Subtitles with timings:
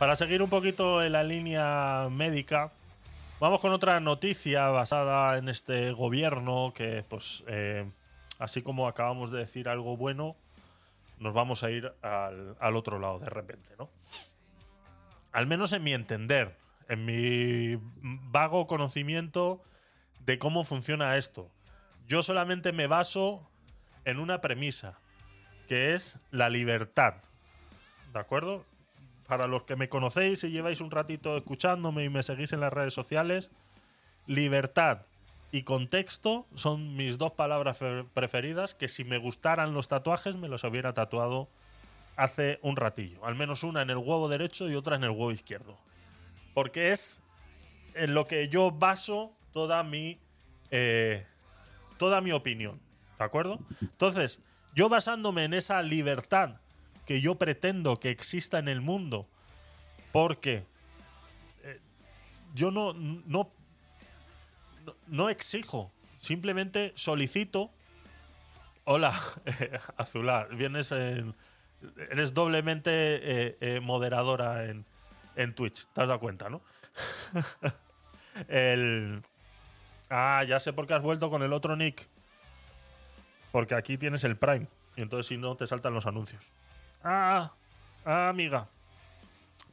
[0.00, 2.72] Para seguir un poquito en la línea médica,
[3.38, 7.84] vamos con otra noticia basada en este gobierno que, pues, eh,
[8.38, 10.36] así como acabamos de decir algo bueno,
[11.18, 13.90] nos vamos a ir al, al otro lado de repente, ¿no?
[15.32, 16.56] Al menos en mi entender,
[16.88, 19.60] en mi vago conocimiento
[20.20, 21.50] de cómo funciona esto.
[22.08, 23.46] Yo solamente me baso
[24.06, 24.98] en una premisa,
[25.68, 27.16] que es la libertad.
[28.14, 28.64] ¿De acuerdo?
[29.30, 32.72] Para los que me conocéis y lleváis un ratito escuchándome y me seguís en las
[32.72, 33.52] redes sociales,
[34.26, 35.02] libertad
[35.52, 40.48] y contexto son mis dos palabras fe- preferidas que si me gustaran los tatuajes me
[40.48, 41.48] los hubiera tatuado
[42.16, 43.24] hace un ratillo.
[43.24, 45.78] Al menos una en el huevo derecho y otra en el huevo izquierdo.
[46.52, 47.22] Porque es
[47.94, 50.18] en lo que yo baso toda mi,
[50.72, 51.24] eh,
[51.98, 52.80] toda mi opinión.
[53.16, 53.60] ¿De acuerdo?
[53.80, 54.40] Entonces,
[54.74, 56.56] yo basándome en esa libertad
[57.06, 59.26] que yo pretendo que exista en el mundo,
[60.12, 60.64] porque
[61.64, 61.80] eh,
[62.54, 63.50] yo no, no,
[65.06, 67.70] no, exijo, simplemente solicito.
[68.84, 69.18] Hola,
[69.96, 71.34] Azulá, vienes en-
[72.10, 74.84] eres doblemente eh, eh, moderadora en,
[75.36, 76.60] en Twitch, te has dado cuenta, ¿no?
[78.48, 79.22] el,
[80.10, 82.06] ah, ya sé por qué has vuelto con el otro nick.
[83.52, 84.66] Porque aquí tienes el Prime.
[84.96, 86.44] Y entonces si no te saltan los anuncios.
[87.02, 87.52] Ah,
[88.04, 88.68] ah, amiga.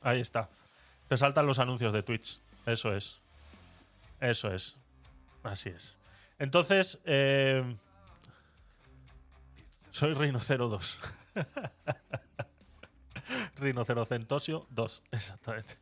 [0.02, 0.50] Ahí está.
[1.08, 2.40] Te saltan los anuncios de Twitch.
[2.66, 3.22] Eso es.
[4.20, 4.78] Eso es.
[5.44, 5.98] Así es.
[6.40, 7.76] Entonces, eh,
[9.92, 10.98] soy Rhino02.
[13.58, 15.78] Rinocerocentosio 2, exactamente.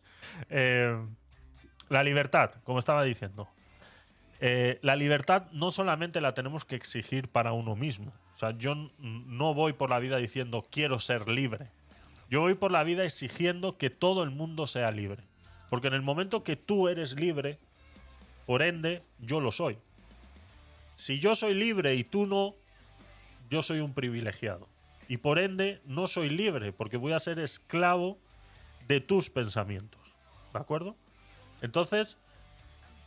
[0.49, 1.05] Eh,
[1.89, 3.47] la libertad, como estaba diciendo.
[4.39, 8.11] Eh, la libertad no solamente la tenemos que exigir para uno mismo.
[8.35, 11.69] O sea, yo no voy por la vida diciendo quiero ser libre.
[12.29, 15.23] Yo voy por la vida exigiendo que todo el mundo sea libre.
[15.69, 17.59] Porque en el momento que tú eres libre,
[18.45, 19.77] por ende, yo lo soy.
[20.95, 22.55] Si yo soy libre y tú no,
[23.49, 24.67] yo soy un privilegiado.
[25.07, 28.17] Y por ende, no soy libre, porque voy a ser esclavo
[28.87, 30.01] de tus pensamientos.
[30.53, 30.95] ¿De acuerdo?
[31.61, 32.17] Entonces,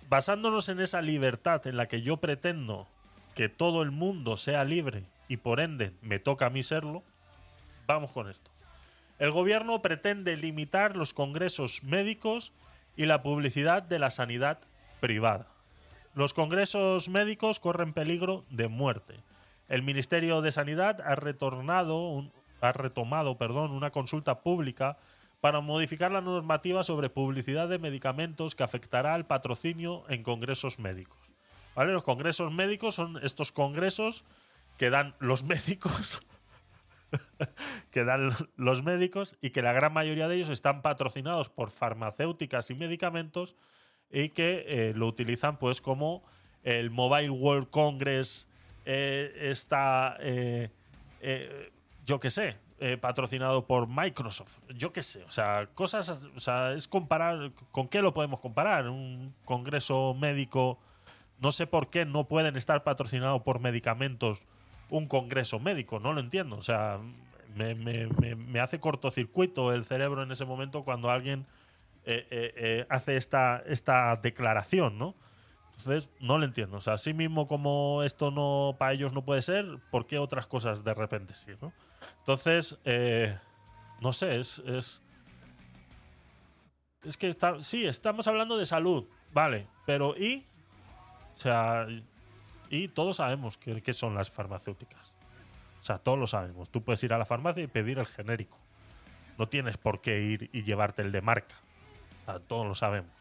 [0.08, 2.88] basándonos en esa libertad en la que yo pretendo
[3.34, 7.02] que todo el mundo sea libre y por ende me toca a mí serlo,
[7.86, 8.50] vamos con esto.
[9.18, 12.52] El gobierno pretende limitar los congresos médicos
[12.96, 14.60] y la publicidad de la sanidad
[15.00, 15.46] privada.
[16.14, 19.20] Los congresos médicos corren peligro de muerte.
[19.68, 22.24] El Ministerio de Sanidad ha retornado
[22.60, 24.98] ha retomado, perdón, una consulta pública
[25.40, 31.18] para modificar la normativa sobre publicidad de medicamentos que afectará al patrocinio en congresos médicos.
[31.74, 31.92] ¿Vale?
[31.92, 34.24] Los congresos médicos son estos congresos
[34.78, 36.20] que dan los médicos
[37.90, 42.70] que dan los médicos y que la gran mayoría de ellos están patrocinados por farmacéuticas
[42.70, 43.56] y medicamentos
[44.10, 46.22] y que eh, lo utilizan pues como
[46.64, 48.46] el Mobile World Congress
[48.84, 50.70] eh, está eh,
[52.04, 56.72] yo qué sé eh, patrocinado por Microsoft yo qué sé o sea cosas o sea
[56.72, 60.78] es comparar con qué lo podemos comparar un congreso médico
[61.40, 64.42] no sé por qué no pueden estar patrocinados por medicamentos
[64.90, 66.56] un congreso médico, no lo entiendo.
[66.56, 66.98] O sea,
[67.54, 68.06] me, me-
[68.36, 71.44] me- hace cortocircuito el cerebro en ese momento cuando alguien
[72.06, 75.14] eh, eh, eh, hace esta, esta declaración, ¿no?
[75.78, 76.76] Entonces, no lo entiendo.
[76.78, 80.46] O sea, así mismo como esto no para ellos no puede ser, ¿por qué otras
[80.46, 81.72] cosas de repente sí, ¿no?
[82.18, 83.38] Entonces, eh,
[84.00, 85.00] no sé, es, es,
[87.04, 90.46] es que está, sí, estamos hablando de salud, vale, pero ¿y?
[91.34, 91.86] O sea,
[92.70, 95.14] y todos sabemos qué, son las farmacéuticas.
[95.80, 96.70] O sea, todos lo sabemos.
[96.70, 98.58] Tú puedes ir a la farmacia y pedir el genérico.
[99.38, 101.54] No tienes por qué ir y llevarte el de marca.
[102.48, 103.17] Todos lo sabemos.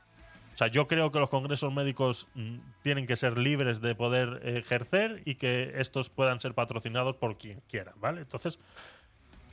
[0.58, 4.42] O sea, yo creo que los congresos médicos mm, tienen que ser libres de poder
[4.44, 8.22] ejercer y que estos puedan ser patrocinados por quien quiera, ¿vale?
[8.22, 8.58] Entonces,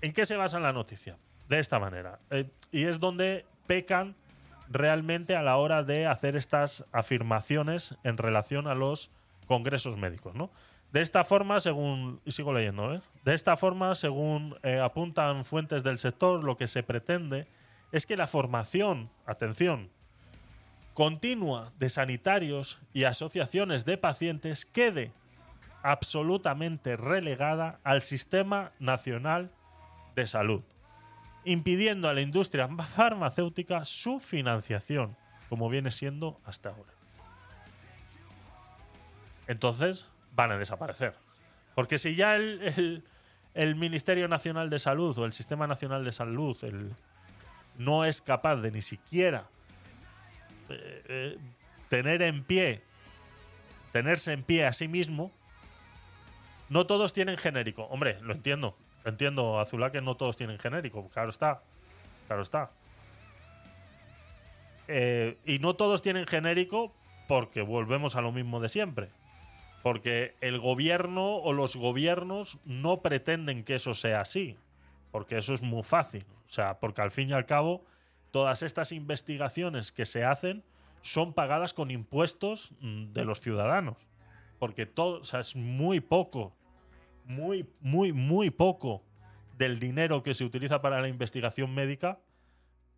[0.01, 1.19] ¿en qué se basa la noticia?
[1.51, 2.21] De esta manera.
[2.31, 4.17] Eh, y es donde pecan
[4.71, 9.11] realmente a la hora de hacer estas afirmaciones en relación a los
[9.47, 10.51] congresos médicos, ¿no?
[10.91, 12.23] De esta forma, según.
[12.29, 13.03] Sigo leyendo, ¿eh?
[13.27, 17.47] De esta forma, según eh, apuntan fuentes del sector, lo que se pretende
[17.93, 19.91] es que la formación, atención,
[20.95, 25.13] continua de sanitarios y asociaciones de pacientes quede
[25.83, 29.51] absolutamente relegada al sistema nacional
[30.15, 30.63] de salud,
[31.45, 35.17] impidiendo a la industria farmacéutica su financiación,
[35.49, 36.93] como viene siendo hasta ahora.
[39.47, 41.15] Entonces van a desaparecer.
[41.75, 43.03] Porque si ya el,
[43.55, 46.57] Ministerio Nacional de Salud o el Sistema Nacional de Salud,
[47.77, 49.49] no es capaz de ni siquiera
[50.69, 51.39] eh,
[51.89, 52.83] tener en pie,
[53.93, 55.33] tenerse en pie a sí mismo,
[56.69, 57.85] no todos tienen genérico.
[57.85, 58.77] Hombre, lo entiendo.
[59.05, 61.09] Entiendo, Azulá, que no todos tienen genérico.
[61.11, 61.63] Claro está.
[62.27, 62.71] Claro está.
[64.89, 66.93] Eh, y no todos tienen genérico
[67.29, 69.11] porque volvemos a lo mismo de siempre.
[69.83, 74.57] Porque el gobierno o los gobiernos no pretenden que eso sea así.
[75.11, 76.25] Porque eso es muy fácil.
[76.49, 77.85] O sea, porque al fin y al cabo,
[78.35, 80.65] todas estas investigaciones que se hacen
[81.03, 83.97] son pagadas con impuestos mm, de los ciudadanos.
[84.59, 86.53] Porque todo, o sea, es muy poco,
[87.27, 89.05] muy, muy, muy poco
[89.57, 92.19] del dinero que se utiliza para la investigación médica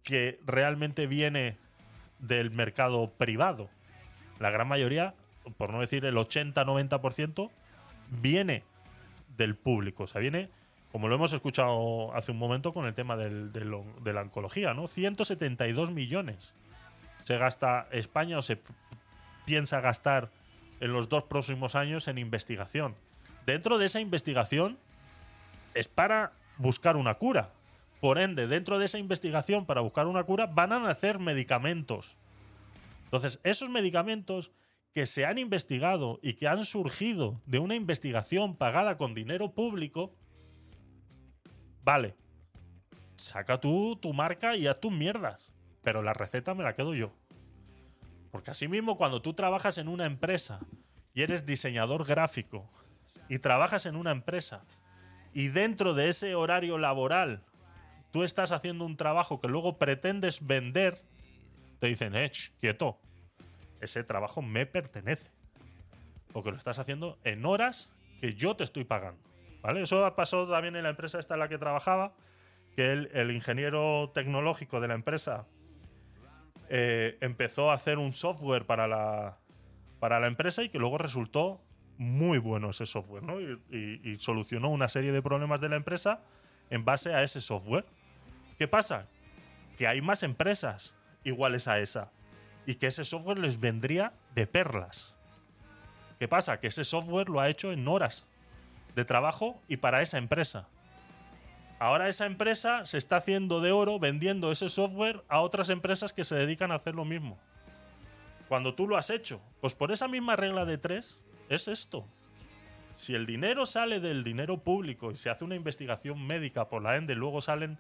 [0.03, 1.59] que realmente viene
[2.19, 3.69] del mercado privado.
[4.39, 5.15] La gran mayoría
[5.57, 7.51] por no decir el 80-90%,
[8.11, 8.65] viene
[9.37, 10.05] del público.
[10.05, 10.51] O sea, viene,
[10.97, 14.87] como lo hemos escuchado hace un momento con el tema de la oncología, ¿no?
[14.87, 16.55] 172 millones
[17.23, 18.63] se gasta España o se
[19.45, 20.31] piensa gastar
[20.81, 22.95] en los dos próximos años en investigación.
[23.45, 24.79] Dentro de esa investigación
[25.75, 27.53] es para buscar una cura.
[28.01, 32.17] Por ende, dentro de esa investigación para buscar una cura van a nacer medicamentos.
[33.05, 34.51] Entonces, esos medicamentos
[34.95, 40.15] que se han investigado y que han surgido de una investigación pagada con dinero público,
[41.87, 42.17] vale,
[43.17, 45.53] saca tú tu marca y haz tus mierdas,
[45.85, 47.13] pero la receta me la quedo yo.
[48.33, 50.59] Porque así mismo cuando tú trabajas en una empresa
[51.15, 52.69] y eres diseñador gráfico
[53.29, 54.65] y trabajas en una empresa
[55.33, 57.45] y dentro de ese horario laboral
[58.11, 61.01] tú estás haciendo un trabajo que luego pretendes vender,
[61.79, 62.99] te dicen, eh, quieto,
[63.81, 65.31] ese trabajo me pertenece.
[66.33, 67.91] Porque lo estás haciendo en horas
[68.21, 69.23] que yo te estoy pagando.
[69.75, 72.15] Eso pasó también en la empresa esta en la que trabajaba,
[72.77, 75.47] que el, ingeniero tecnológico de la empresa
[76.69, 79.39] eh, empezó a hacer un software para la,
[79.99, 81.61] para la empresa y que luego resultó
[81.99, 83.41] muy bueno ese software, ¿no?
[83.41, 86.21] y, solucionó una serie de problemas de la empresa
[86.71, 87.87] en base a ese software.
[88.59, 89.09] ¿Qué pasa?
[89.79, 90.95] Que hay más empresas
[91.25, 92.13] iguales a esa
[92.67, 95.15] y que ese software les vendría de perlas.
[96.19, 96.61] ¿Qué pasa?
[96.61, 98.27] Que ese software lo ha hecho en horas
[98.97, 100.67] de trabajo y para esa empresa.
[101.79, 106.25] Ahora esa empresa se está haciendo de oro vendiendo ese software a otras empresas que
[106.25, 107.39] se dedican a hacer lo mismo.
[108.49, 111.21] Cuando tú lo has hecho, pues por esa misma regla de tres,
[111.51, 112.07] es esto.
[112.95, 116.97] Si el dinero sale del dinero público y se hace una investigación médica por la
[116.97, 117.79] ENDE, luego salen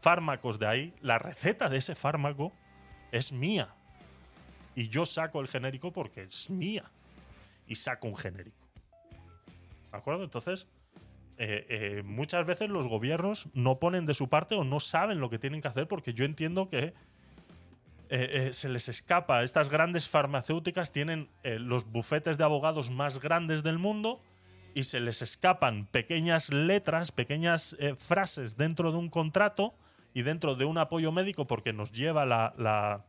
[0.00, 2.52] fármacos de ahí, la receta de ese fármaco
[3.12, 3.68] es mía
[4.74, 6.90] y yo saco el genérico porque es mía
[7.68, 8.65] y saco un genérico.
[10.04, 10.66] Entonces,
[11.38, 15.28] eh, eh, muchas veces los gobiernos no ponen de su parte o no saben lo
[15.28, 16.94] que tienen que hacer porque yo entiendo que
[18.08, 19.42] eh, se les escapa.
[19.42, 24.20] Estas grandes farmacéuticas tienen los bufetes de abogados más grandes del mundo
[24.74, 29.74] y se les escapan pequeñas letras, pequeñas frases dentro de un contrato
[30.14, 33.04] y dentro de un apoyo médico porque nos lleva la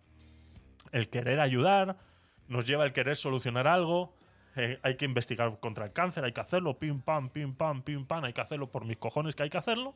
[0.92, 1.98] el querer ayudar,
[2.48, 4.14] nos lleva el querer solucionar algo.
[4.58, 8.06] Eh, hay que investigar contra el cáncer, hay que hacerlo, pim pam, pim pam, pim
[8.06, 9.96] pam, hay que hacerlo por mis cojones que hay que hacerlo.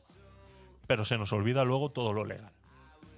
[0.85, 2.53] Pero se nos olvida luego todo lo legal.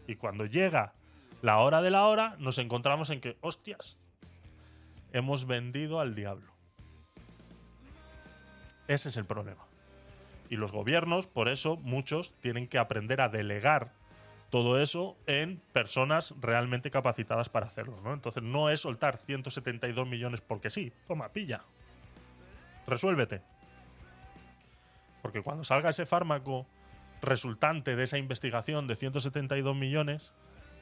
[0.08, 0.94] Y cuando llega
[1.42, 3.98] la hora de la hora, nos encontramos en que, hostias,
[5.12, 6.54] hemos vendido al diablo.
[8.88, 9.66] Ese es el problema.
[10.50, 13.92] Y los gobiernos, por eso, muchos tienen que aprender a delegar
[14.54, 18.00] todo eso en personas realmente capacitadas para hacerlo.
[18.04, 18.14] ¿no?
[18.14, 20.94] Entonces no es soltar 172 millones porque sí.
[21.08, 21.64] Toma, pilla.
[22.86, 23.42] Resuélvete.
[25.24, 26.68] Porque cuando salga ese fármaco
[27.24, 30.34] resultante de esa investigación de 172 millones,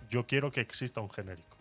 [0.10, 1.58] yo quiero que exista un genérico.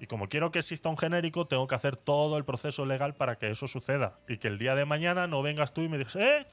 [0.00, 3.38] Y como quiero que exista un genérico, tengo que hacer todo el proceso legal para
[3.38, 4.18] que eso suceda.
[4.26, 6.48] Y que el día de mañana no vengas tú y me digas, ¡eh!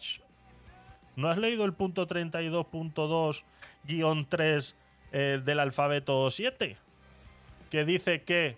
[1.18, 4.76] ¿No has leído el punto 32.2-3
[5.12, 6.78] eh, del alfabeto 7?
[7.72, 8.58] Que dice que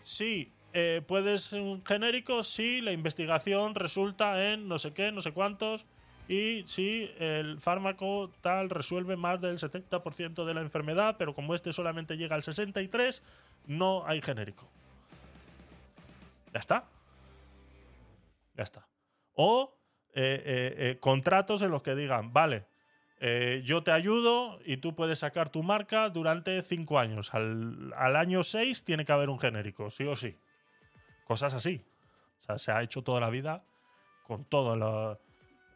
[0.00, 5.32] sí, eh, puedes un genérico si la investigación resulta en no sé qué, no sé
[5.32, 5.84] cuántos,
[6.26, 11.74] y si el fármaco tal resuelve más del 70% de la enfermedad, pero como este
[11.74, 13.20] solamente llega al 63%,
[13.66, 14.70] no hay genérico.
[16.54, 16.86] Ya está.
[18.56, 18.88] Ya está.
[19.34, 19.83] O
[20.16, 22.66] eh, eh, eh, contratos en los que digan, vale,
[23.64, 27.32] yo te ayudo y tú puedes sacar tu marca durante cinco años.
[27.32, 30.36] Al, año seis tiene que haber un genérico, sí o sí.
[31.24, 31.82] Cosas así.
[32.40, 33.64] O sea, se ha hecho toda la vida
[34.26, 35.18] con todo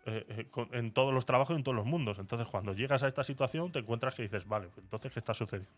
[0.04, 2.18] eh, en todos los trabajos y en todos los mundos.
[2.18, 5.35] Entonces, cuando llegas a esta situación, te encuentras que dices, vale, pues entonces, ¿qué está
[5.35, 5.71] sucediendo?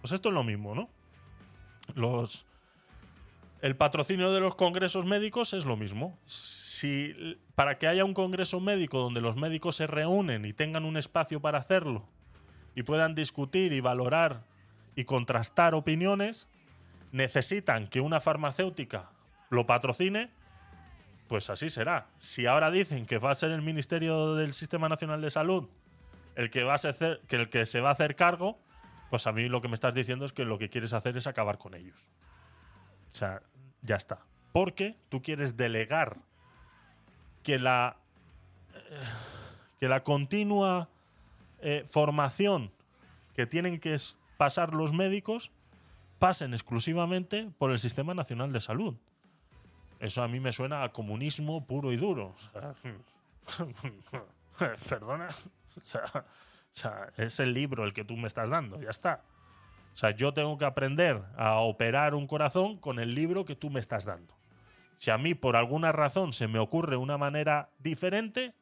[0.00, 0.88] Pues esto es lo mismo, ¿no?
[1.94, 2.46] Los,
[3.62, 6.18] el patrocinio de los congresos médicos es lo mismo.
[6.76, 10.98] Si, para que haya un congreso médico donde los médicos se reúnen y tengan un
[10.98, 12.06] espacio para hacerlo
[12.74, 14.42] y puedan discutir y valorar
[14.94, 16.48] y contrastar opiniones,
[17.12, 19.08] necesitan que una farmacéutica
[19.48, 20.28] lo patrocine,
[21.28, 22.08] pues así será.
[22.18, 25.70] Si ahora dicen que va a ser el Ministerio del Sistema Nacional de Salud
[26.34, 28.60] el que, va a ser, que el que se va a hacer cargo,
[29.08, 31.26] pues a mí lo que me estás diciendo es que lo que quieres hacer es
[31.26, 32.06] acabar con ellos.
[33.12, 33.40] O sea,
[33.80, 34.26] ya está.
[34.52, 36.18] Porque tú quieres delegar
[37.46, 37.96] que la,
[39.78, 40.88] que la continua
[41.60, 42.72] eh, formación
[43.36, 43.96] que tienen que
[44.36, 45.52] pasar los médicos
[46.18, 48.96] pasen exclusivamente por el Sistema Nacional de Salud.
[50.00, 52.34] Eso a mí me suena a comunismo puro y duro.
[54.88, 55.28] perdona.
[57.16, 59.22] es el libro el que tú me estás dando, ya está.
[59.94, 63.70] O sea, yo tengo que aprender a operar un corazón con el libro que tú
[63.70, 64.34] me estás dando.
[64.96, 68.54] Si a mí por alguna razón se me ocurre una manera diferente,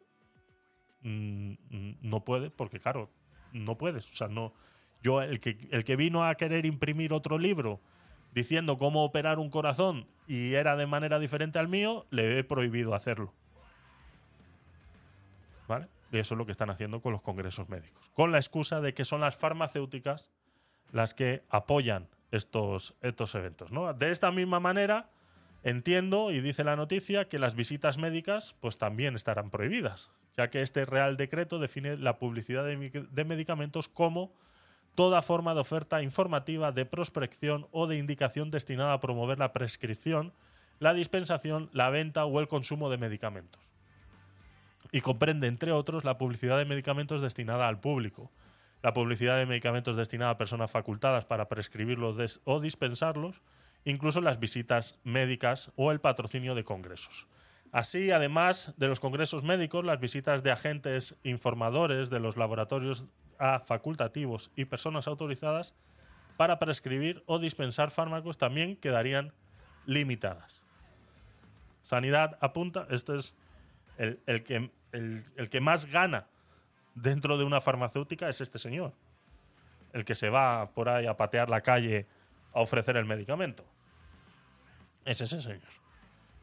[1.02, 3.10] mm, mm, no puede, porque claro,
[3.52, 4.10] no puedes.
[4.10, 4.52] O sea, no.
[5.02, 7.80] Yo, el que, el que vino a querer imprimir otro libro
[8.32, 12.94] diciendo cómo operar un corazón y era de manera diferente al mío, le he prohibido
[12.94, 13.32] hacerlo.
[15.68, 15.88] ¿Vale?
[16.10, 18.10] Y eso es lo que están haciendo con los congresos médicos.
[18.14, 20.30] Con la excusa de que son las farmacéuticas
[20.90, 23.72] las que apoyan estos, estos eventos.
[23.72, 23.92] ¿no?
[23.94, 25.10] De esta misma manera,
[25.64, 30.62] entiendo, y dice la noticia, que las visitas médicas pues, también estarán prohibidas, ya que
[30.62, 34.32] este Real Decreto define la publicidad de, de medicamentos como
[34.94, 40.32] toda forma de oferta informativa, de prospección o de indicación destinada a promover la prescripción,
[40.78, 43.60] la dispensación, la venta o el consumo de medicamentos.
[44.92, 48.30] Y comprende, entre otros, la publicidad de medicamentos destinada al público,
[48.82, 53.42] la publicidad de medicamentos destinada a personas facultadas para prescribirlos o dispensarlos,
[53.84, 57.26] incluso las visitas médicas o el patrocinio de congresos.
[57.72, 63.06] Así, además de los congresos médicos, las visitas de agentes informadores de los laboratorios
[63.38, 65.74] a facultativos y personas autorizadas
[66.36, 69.32] para prescribir o dispensar fármacos también quedarían
[69.86, 70.62] limitadas.
[71.82, 73.34] Sanidad apunta, este es
[73.98, 76.28] el, que, el que más gana
[76.94, 78.94] dentro de una farmacéutica es este señor.
[79.92, 82.06] El que se va por ahí a patear la calle
[82.52, 83.64] a ofrecer el medicamento.
[85.04, 85.62] Es ese señor.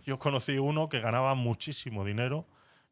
[0.06, 2.46] Yo conocí uno que ganaba muchísimo dinero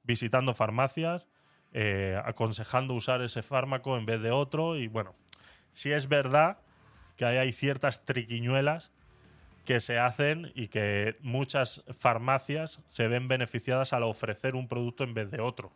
[0.04, 1.28] visitando farmacias,
[1.74, 4.76] eh, aconsejando usar ese fármaco en vez de otro.
[4.76, 5.16] Y bueno,
[5.72, 6.60] si es verdad
[7.16, 8.92] que hay ciertas triquiñuelas
[9.66, 15.14] que se hacen y que muchas farmacias se ven beneficiadas al ofrecer un producto en
[15.14, 15.72] vez de otro.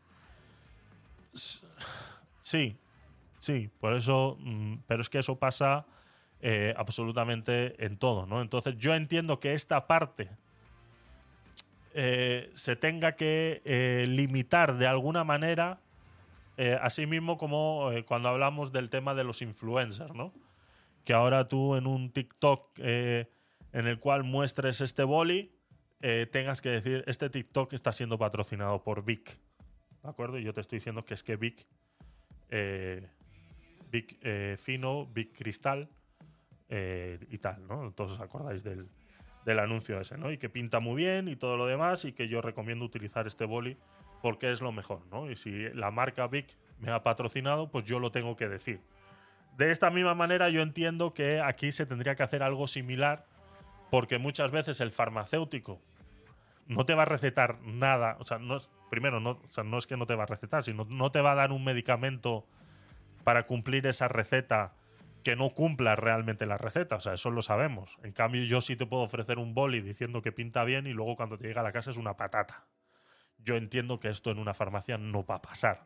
[2.41, 2.77] Sí,
[3.39, 5.85] sí, por eso, mm, pero es que eso pasa
[6.45, 8.41] eh, absolutamente en todo, ¿no?
[8.41, 10.29] Entonces yo entiendo que esta parte
[11.93, 15.79] eh, se tenga que eh, limitar de alguna manera,
[16.81, 20.33] así mismo como cuando hablamos del tema de los influencers, ¿no?
[21.05, 23.27] Que ahora tú en un TikTok en
[23.71, 25.55] el cual muestres este boli,
[26.31, 29.39] tengas que decir, este TikTok está siendo patrocinado por Vic.
[30.03, 30.37] ¿De acuerdo?
[30.37, 31.65] Y yo te estoy diciendo que es que Vic,
[33.93, 35.89] Vic eh, Fino, Vic Cristal
[36.69, 37.91] eh, y tal, ¿no?
[37.91, 38.87] Todos os acordáis del,
[39.59, 40.31] anuncio ese, ¿no?
[40.31, 43.45] Y que pinta muy bien y todo lo demás y que yo recomiendo utilizar este
[43.45, 43.77] boli
[44.21, 45.29] porque es lo mejor, ¿no?
[45.29, 46.47] Y si la marca Vic
[46.79, 48.81] me ha patrocinado, pues yo lo tengo que decir.
[49.57, 53.25] De esta misma manera yo entiendo que aquí se tendría que hacer algo similar
[53.91, 55.81] porque muchas veces el farmacéutico
[56.67, 59.97] no te va a recetar nada, o sea, no es, primero, no, no es que
[59.97, 62.45] no te va a recetar, sino no te va a dar un medicamento
[63.23, 64.73] para cumplir esa receta
[65.23, 66.97] que no cumpla realmente la receta.
[66.97, 67.97] O sea, eso lo sabemos.
[68.03, 71.15] En cambio, yo sí te puedo ofrecer un boli diciendo que pinta bien y luego
[71.15, 72.65] cuando te llega a la casa es una patata.
[73.39, 75.83] Yo entiendo que esto en una farmacia no va a pasar.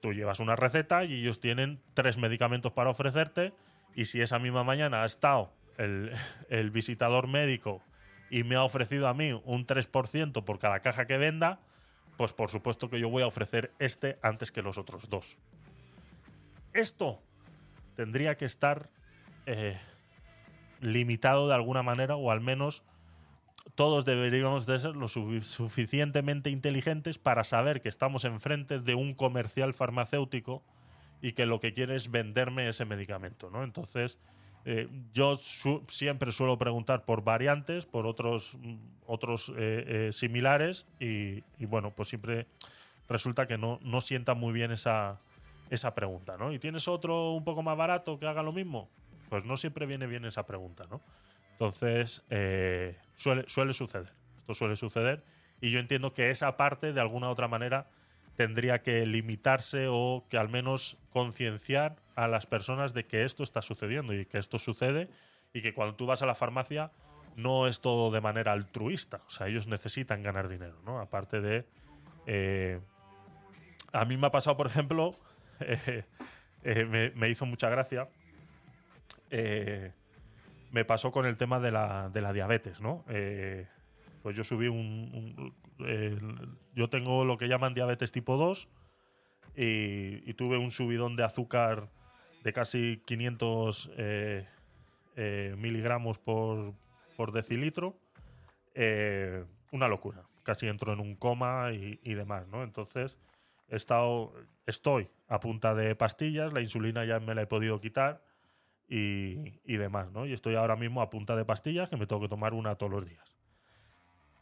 [0.00, 3.52] Tú llevas una receta y ellos tienen tres medicamentos para ofrecerte
[3.94, 6.12] y si esa misma mañana ha estado el,
[6.48, 7.82] el visitador médico
[8.30, 11.60] y me ha ofrecido a mí un 3% por cada caja que venda,
[12.16, 15.36] pues por supuesto que yo voy a ofrecer este antes que los otros dos.
[16.72, 17.20] Esto
[17.94, 18.88] tendría que estar
[19.46, 19.78] eh,
[20.80, 22.82] limitado de alguna manera o al menos
[23.74, 29.74] todos deberíamos de ser lo suficientemente inteligentes para saber que estamos enfrente de un comercial
[29.74, 30.62] farmacéutico
[31.20, 33.62] y que lo que quiere es venderme ese medicamento, ¿no?
[33.62, 34.18] Entonces,
[34.64, 41.90] eh, yo siempre suelo preguntar por variantes, por otros, mm, otros eh, similares y, bueno,
[41.94, 42.46] pues siempre
[43.08, 45.20] resulta que no, no sienta muy bien esa,
[45.70, 46.52] esa pregunta, ¿no?
[46.52, 48.90] ¿Y tienes otro un poco más barato que haga lo mismo?
[49.28, 51.00] Pues no siempre viene bien esa pregunta, ¿no?
[51.52, 54.12] Entonces, eh, suele, suele suceder.
[54.38, 55.22] Esto suele suceder.
[55.60, 57.86] Y yo entiendo que esa parte, de alguna u otra manera,
[58.34, 63.62] tendría que limitarse o que al menos concienciar a las personas de que esto está
[63.62, 65.08] sucediendo y que esto sucede
[65.52, 66.90] y que cuando tú vas a la farmacia
[67.36, 69.20] no es todo de manera altruista.
[69.26, 70.98] O sea, ellos necesitan ganar dinero, ¿no?
[70.98, 71.66] Aparte de...
[72.26, 72.80] eh,
[73.92, 75.18] a mí me ha pasado, por ejemplo,
[76.64, 78.08] eh, me, hizo mucha gracia.
[79.30, 79.92] eh,
[80.70, 83.04] me pasó con el tema de la, de la diabetes, ¿no?
[83.08, 83.66] Eh,
[84.22, 85.54] pues yo subí un...
[86.74, 88.68] yo tengo lo que llaman diabetes tipo 2
[89.56, 91.88] y, tuve un subidón de azúcar
[92.44, 94.46] de casi 500 eh,
[95.16, 96.74] eh, miligramos por,
[97.16, 97.98] por decilitro.
[99.72, 100.22] Una locura.
[100.42, 102.62] Casi entro en un coma y, y demás, ¿no?
[102.62, 103.18] Entonces,
[103.70, 103.76] he
[104.66, 108.22] estoy a punta de pastillas, la insulina ya me la he podido quitar
[108.88, 110.26] y, y demás, ¿no?
[110.26, 112.92] Y estoy ahora mismo a punta de pastillas que me tengo que tomar una todos
[112.92, 113.36] los días.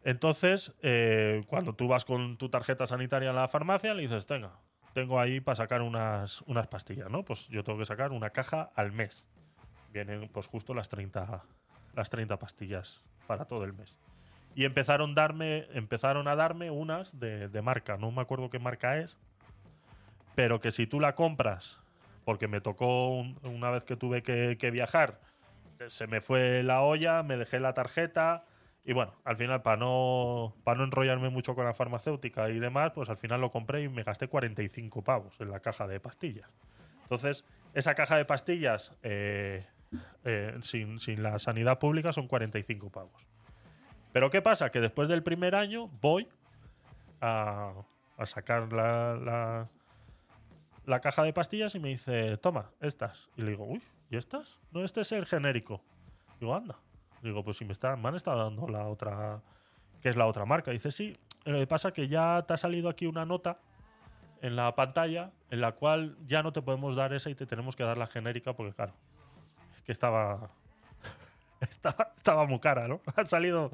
[0.04, 4.52] Entonces, eh, cuando tú vas con tu tarjeta sanitaria a la farmacia, le dices, tenga,
[4.94, 7.24] tengo ahí para sacar unas, unas pastillas, ¿no?
[7.24, 9.26] Pues yo tengo que sacar una caja al mes.
[9.92, 11.44] Vienen pues justo las 30,
[11.94, 13.98] las 30 pastillas para todo el mes.
[14.58, 19.16] Y empezaron, a darme unas de, marca, no me acuerdo qué marca es,
[20.34, 21.78] pero que si tú la compras,
[22.24, 25.20] porque me tocó un- una vez que tuve que, que viajar,
[25.86, 28.46] se me fue la olla, me dejé la tarjeta
[28.84, 32.90] y bueno, al final para no, para no enrollarme mucho con la farmacéutica y demás,
[32.96, 36.50] pues al final lo compré y me gasté 45 pavos en la caja de pastillas.
[37.02, 39.68] Entonces, esa caja de pastillas eh,
[40.24, 43.24] eh, sin, sin la sanidad pública son 45 pavos.
[44.18, 44.72] Pero ¿qué pasa?
[44.72, 46.26] Que después del primer año voy
[47.20, 47.72] a,
[48.24, 49.68] sacar la,
[50.84, 53.28] la, caja de pastillas y me dice, toma, estas.
[53.36, 54.58] Y le digo, uy, ¿y estas?
[54.72, 55.84] No, este es el genérico.
[56.40, 56.80] Digo, anda.
[57.22, 59.40] Digo, pues si me, está, me han estado dando la otra,
[60.02, 60.72] que es la otra marca.
[60.72, 63.60] Dice, sí, lo que pasa es que ya te ha salido aquí una nota
[64.42, 67.76] en la pantalla en la cual ya no te podemos dar esa y te tenemos
[67.76, 68.94] que dar la genérica porque, claro,
[69.86, 70.50] que estaba,
[71.60, 73.00] estaba, estaba muy cara, ¿no?
[73.14, 73.70] Han salido,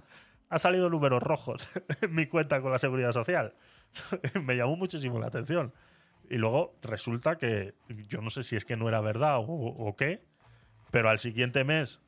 [0.48, 1.68] ha salido números rojos
[2.02, 3.54] en mi cuenta con la seguridad social.
[4.42, 5.72] me llamó muchísimo la atención.
[6.28, 7.74] Y luego resulta que
[8.08, 10.24] yo no sé si es que no era verdad o, qué,
[10.90, 12.00] pero al siguiente mes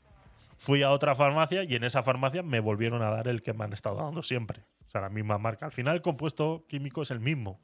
[0.56, 3.64] fui a otra farmacia y en esa farmacia me volvieron a dar el que me
[3.64, 4.64] han estado dando siempre.
[4.86, 5.66] O sea, la misma marca.
[5.66, 7.60] Al final el compuesto químico es el mismo,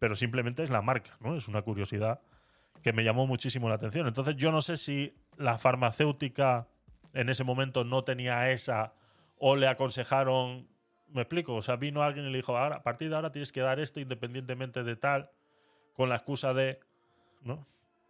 [0.00, 1.36] pero simplemente es la marca, ¿no?
[1.36, 2.20] Es una curiosidad
[2.82, 4.08] que me llamó muchísimo la atención.
[4.08, 6.66] Entonces yo no sé si la farmacéutica
[7.12, 8.94] en ese momento no tenía esa
[9.46, 10.66] o le aconsejaron,
[11.10, 13.52] me explico, o sea, vino alguien y le dijo, ahora, a partir de ahora tienes
[13.52, 15.30] que dar esto independientemente de tal,
[15.92, 16.80] con la excusa de,
[17.42, 17.66] ¿no?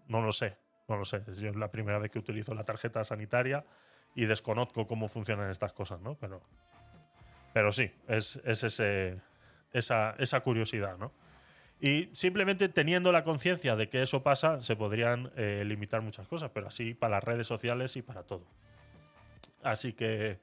[0.06, 1.24] No lo sé, no lo sé.
[1.26, 3.64] Es la primera vez que utilizo la tarjeta sanitaria
[4.14, 6.14] y desconozco cómo funcionan estas cosas, ¿no?
[6.20, 6.40] Pero,
[7.52, 9.20] pero sí, es, es ese,
[9.72, 11.10] esa, esa curiosidad, ¿no?
[11.80, 16.52] Y simplemente teniendo la conciencia de que eso pasa, se podrían eh, limitar muchas cosas,
[16.54, 18.46] pero así para las redes sociales y para todo.
[19.64, 20.38] Así que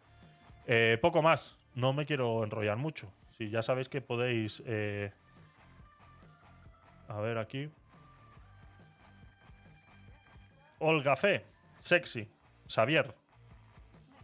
[0.67, 3.11] eh, poco más, no me quiero enrollar mucho.
[3.37, 4.61] Si ya sabéis que podéis...
[4.65, 5.11] eh,
[7.11, 7.69] a ver aquí.
[10.79, 11.45] Olga Fe,
[11.79, 12.27] sexy,
[12.67, 13.13] Xavier,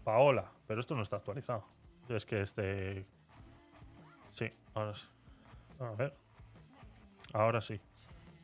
[0.04, 1.66] Paola, pero esto no está actualizado.
[2.08, 3.06] Es que este...
[4.32, 5.08] Sí, ahora sí.
[5.80, 6.16] A ver.
[7.34, 7.80] Ahora sí.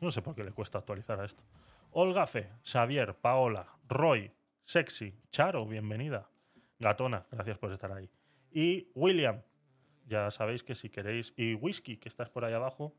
[0.00, 1.42] No sé por qué le cuesta actualizar a esto.
[1.92, 4.30] Olga Fe, Xavier, Paola, Roy,
[4.62, 6.28] Sexy, Charo, bienvenida.
[6.78, 8.10] Gatona, gracias por estar ahí.
[8.50, 9.42] Y William,
[10.06, 11.32] ya sabéis que si queréis.
[11.36, 12.94] Y Whisky, que estás por ahí abajo.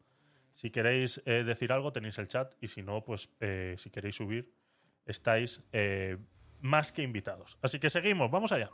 [0.53, 2.53] Si queréis eh, decir algo, tenéis el chat.
[2.61, 4.53] Y si no, pues eh, si queréis subir,
[5.05, 6.17] estáis eh,
[6.61, 7.57] más que invitados.
[7.61, 8.69] Así que seguimos, vamos allá.